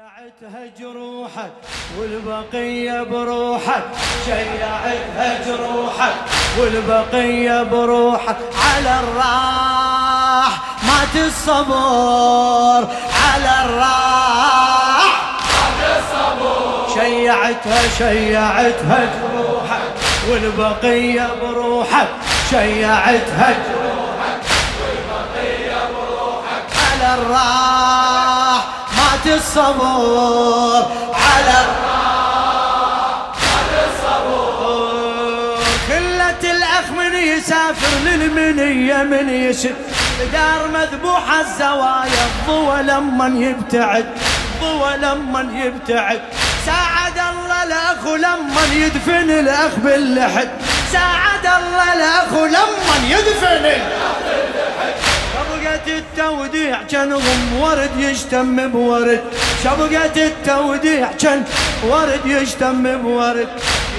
[0.00, 1.52] شيعتها جروحك
[1.98, 3.84] والبقية بروحك
[4.26, 6.14] شيعتها جروحك
[6.58, 8.36] والبقية بروحك.
[8.74, 12.88] على الراح مات الصبر
[13.24, 19.92] على الراح مات الصبر شيعتها شيعتها جروحك
[20.30, 22.08] والبقية بروحك
[22.50, 24.40] شيعتها جروحك
[24.80, 26.64] والبقية بروحك.
[26.92, 28.29] على الراح
[29.40, 31.56] الصبر على
[36.44, 39.76] الأخ من يسافر للمنية من يشد
[40.32, 44.06] دار مذبوحة الزوايا الضوى لما يبتعد
[44.60, 46.20] ضوى لما يبتعد.
[46.66, 50.48] ساعد الله الأخ لما يدفن الأخ باللحد
[50.92, 53.99] ساعد الله الأخ لما يدفن الأخ.
[55.98, 59.24] التوديع كان غم ورد يشتم بورد.
[59.64, 61.44] شبقة التوديع كان
[61.84, 63.48] ورد يشتم بورد.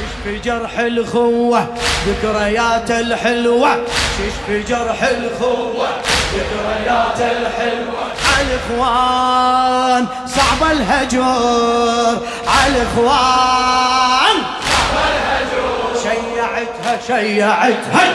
[0.01, 1.67] يشفي جرح الخوة
[2.07, 3.75] ذكريات الحلوة.
[4.19, 5.89] يشفي جرح الخوة
[6.33, 8.03] ذكريات الحلوة.
[8.31, 11.21] على الإخوان صعب الهجر
[12.47, 14.35] على الإخوان
[14.71, 15.65] صعب الهجر
[16.03, 18.13] شيعتها شيعتها.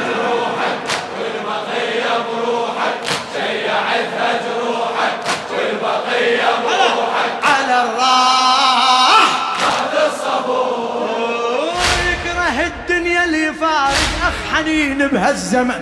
[14.27, 15.81] اخ حنين بهالزمن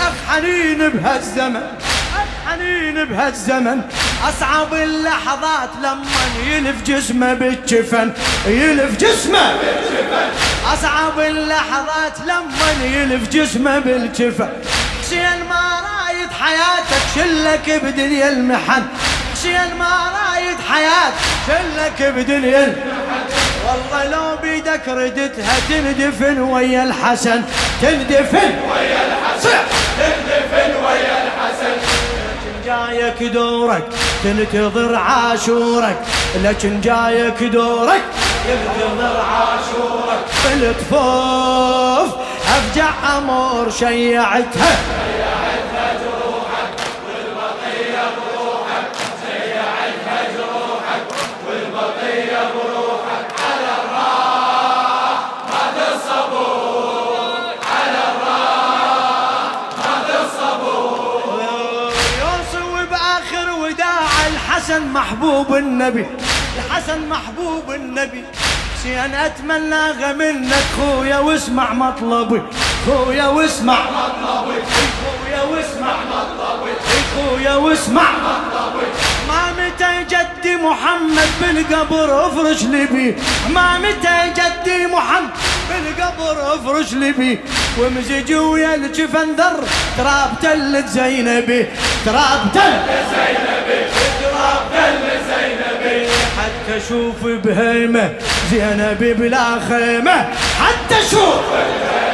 [0.00, 1.62] اخ حنين بهالزمن
[2.20, 3.80] اخ حنين بهالزمن.
[4.28, 8.12] أصعب اللحظات لما يلف جسمه بالجفن
[8.46, 10.28] يلف جسمه بالجفن.
[10.72, 14.48] أصعب اللحظات لما يلف جسمه بالجفن.
[15.00, 18.82] حسين ما رايد حياتك شلك بدنيا المحن.
[19.32, 21.12] حسين ما رايد حياة
[21.46, 23.13] شلك بدنيا المحن.
[23.68, 27.42] والله لو بيدك ردتها تندفن ويا الحسن
[27.82, 29.58] تندفن ويا الحسن
[29.98, 31.74] تندفن ويا الحسن.
[32.24, 33.84] لكن جايك دورك
[34.24, 35.96] تنتظر عاشورك
[36.44, 38.02] لكن جايك دورك
[38.46, 40.24] تنتظر عاشورك.
[40.44, 42.14] بالطفوف
[42.48, 44.76] أفجع أمور شيعتها.
[64.54, 66.06] الحسن محبوب النبي
[66.56, 68.24] الحسن محبوب النبي.
[68.74, 72.42] حسين أتمنى منك خويا واسمع مطلبي
[72.86, 74.58] خويا واسمع مطلبي
[75.00, 76.72] خويا واسمع مطلبي
[77.14, 78.86] خويا واسمع مطلبي.
[79.28, 83.16] ما متى جدي محمد بالقبر افرش لي
[83.54, 85.30] ما متى جدي محمد
[85.74, 87.38] بالقبر افرش لي بيه
[87.78, 89.64] ومزج ويا الجفن ذر.
[89.98, 91.66] تراب تلت زينبي
[92.04, 93.80] تراب تلت زينبي
[94.22, 96.06] تراب تلت زينبي
[96.38, 98.12] حتى أشوف بهيمة
[98.50, 100.28] زينبي بلا خيمة.
[100.60, 102.13] حتى أشوف ضربها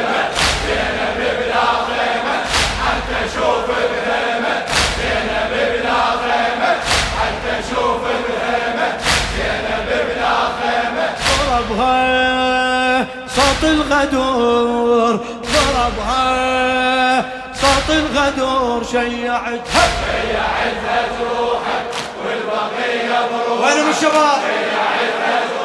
[13.60, 15.21] صوت الغدور
[15.53, 21.87] ضربها صوت الغدور شيعتها شيعتها جروحك
[22.25, 24.41] والبقية بروحك وين من الشباب؟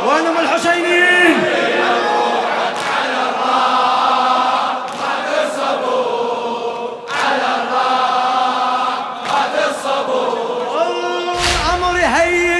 [0.07, 1.35] وين من الحسينيين؟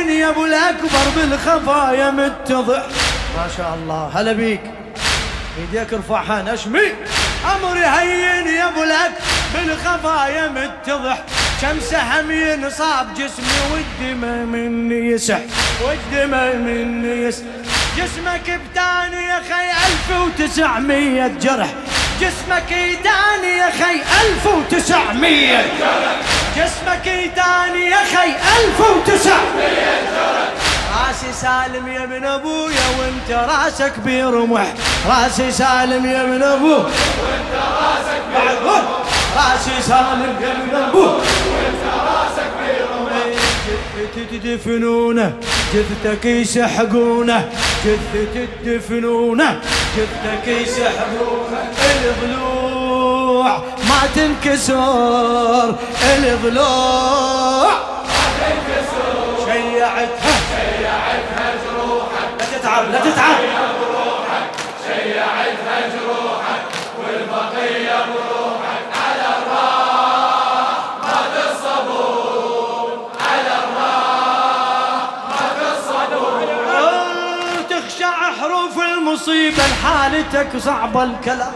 [0.10, 2.84] يا أبو الأكبر بالخفايا متضح
[3.38, 4.85] ما شاء الله هلا بيك
[5.58, 6.94] ايديك ارفعها نشمي
[7.56, 9.16] أمر هين يا الاكبر
[9.54, 11.18] بالخفايا متضح.
[11.62, 15.40] كم سهم ينصاب جسمي والدمى مني يسح.
[15.82, 17.44] والدمى مني يسح
[17.98, 21.70] جسمك بتاني يا خي ألف وتسعمية جرح.
[22.22, 26.16] جسمك يداني يا خي ألف وتسعمية جرح.
[26.58, 30.75] جسمك يداني يا خي ألف وتسعمية جرح.
[30.96, 34.74] راسي سالم يا ابن ابويا وانت راسك برمح
[35.08, 36.78] راسي سالم يا ابن ابويا
[37.24, 38.84] وانت راسك برمح
[39.38, 41.22] راسي سالم يا ابن ابويا
[44.06, 45.34] جثة تدفنونه
[45.74, 47.50] جثتك يسحقونه.
[47.86, 49.60] جثة تدفنونه
[49.98, 51.62] جثتك يسحقونه.
[52.06, 53.58] الضلوع
[53.90, 57.72] ما تنكسر الضلوع
[59.76, 63.36] شيعتها شيعتها جروحك لا تتعب لا تتعب.
[63.82, 64.48] بروحك
[64.88, 66.62] شيعتها جروحك
[67.00, 76.40] والبقية بروحك على الراح ما الصبور على الراح ما الصبور
[77.70, 81.54] تخشع حروف المصيبة لحالتك صعب الكلام.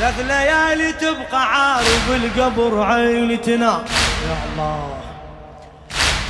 [0.00, 3.84] ثلاث ليالي تبقى عارف القبر عيني تنام.
[4.28, 4.96] يا الله.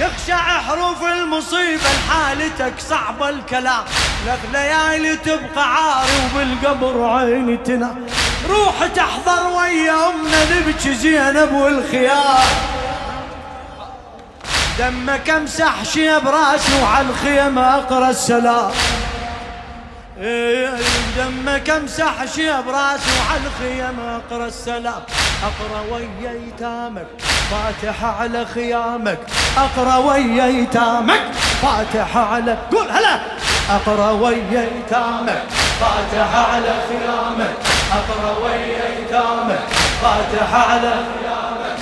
[0.01, 3.85] تخشع حروف المصيبة لحالتك صعب الكلام.
[4.25, 8.07] ثلاث ليالي تبقى عاري وبالقبر عيني تنام.
[8.49, 12.45] روح تحضر ويا امنا نبكي زينب والخيار.
[14.79, 18.71] دمك امسح شيب راسي وعلى الخيمة أقرأ السلام.
[20.21, 25.03] دمك امسح شيب راسي وعلى الخيمة أقرأ السلام.
[25.43, 27.07] أقرأ ويا ايتامك
[27.51, 29.19] فاتحة على خيامك.
[29.57, 31.23] أقرأ ويا ايتامك
[31.63, 33.21] فاتحة على قول هلا.
[33.71, 35.43] أقرأ ويا ايتامك
[35.81, 37.57] فاتحة على خيامك.
[37.93, 39.61] أقرأ ويا ايتامك
[40.03, 40.95] فاتحة على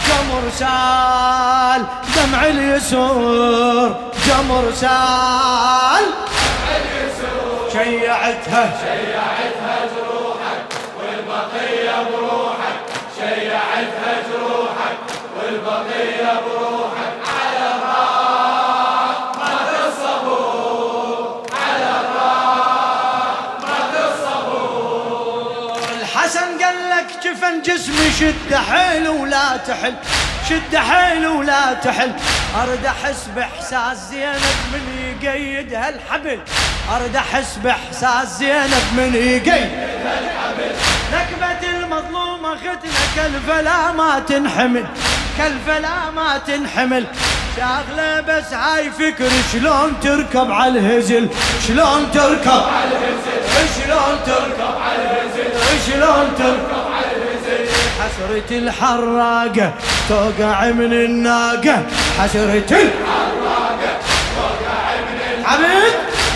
[0.08, 1.87] جمر سال
[2.17, 3.96] دمع اليسور.
[4.26, 6.05] جمر سال
[7.85, 8.65] شيعتها.
[8.85, 10.63] شيعتها جروحك
[10.99, 12.79] والبقية بروحك
[13.19, 14.99] شيعتها جروحك
[15.37, 19.53] والبقية بروحك على الراح ما
[19.89, 23.77] الصبور على الراح ما
[24.09, 29.95] الصبور الحسن قال لك جفن جسمي شد حيل ولا تحل.
[30.49, 32.12] شد حيل ولا تحل.
[32.62, 36.41] أرد أحس بإحساس زينب من يقيد هالحبل.
[36.95, 39.71] أرد أحس بإحساس زينب من يقيد
[40.05, 40.73] هالحبل.
[41.12, 44.87] نكبة المظلومة ختنا كالفلا ما تنحمل.
[45.39, 47.06] كالفلا ما تنحمل.
[47.56, 51.29] شاغلة بس هاي فكر شلون تركب على الهزل؟
[51.67, 55.51] شلون تركب على الهزل؟ شلون تركب على الهزل؟
[55.87, 56.88] شلون تركب
[57.99, 59.73] حسرة الحراقة
[60.09, 61.87] توقع من الناقة.
[62.19, 63.91] حسرة الحراقة
[64.37, 65.93] توقع من حمد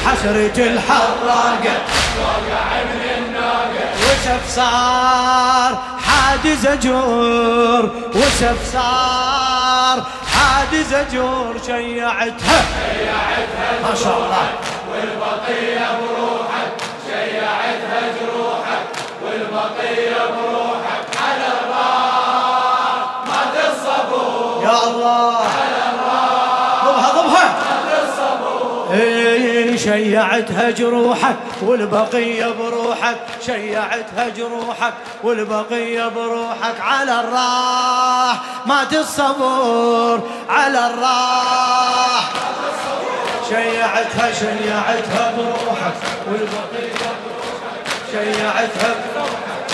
[0.07, 1.75] حسرة الحراقة
[2.17, 3.85] توقع من الناقة.
[4.03, 5.73] وشف صار
[6.07, 12.65] حادث زجور وشف صار حادث زجور شيعتها.
[12.83, 14.47] شيعتها ما شاء الله.
[14.91, 16.73] والبقية بروحك
[17.07, 18.85] شيعتها جروحك
[19.25, 20.72] والبقية بروحك
[24.87, 25.39] الله
[26.85, 27.55] ضبها.
[28.93, 36.81] ضبها شيعتها جروحك والبقية بروحك شيعتها جروحك والبقية بروحك.
[36.81, 38.37] على الراح
[38.67, 42.31] مات الصبور على الراح.
[43.49, 45.95] شيعتها شيعتها بروحك
[46.27, 49.72] والبقية بروحك شيعتها إيه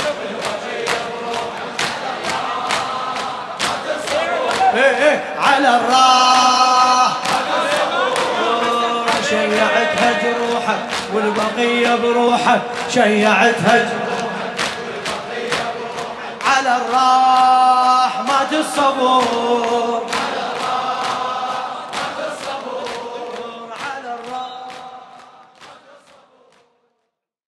[5.38, 7.12] على الراح.
[9.29, 10.79] شيعتها جروحك
[11.15, 12.61] والبقية بروحك
[12.94, 14.09] شيعتها جروحك
[16.47, 20.06] على الراح مات الصبور